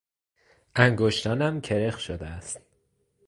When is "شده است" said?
1.99-2.61